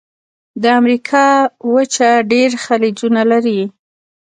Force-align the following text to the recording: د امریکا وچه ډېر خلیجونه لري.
د 0.61 0.63
امریکا 0.79 1.25
وچه 1.73 2.09
ډېر 2.31 2.51
خلیجونه 2.65 3.21
لري. 3.31 3.61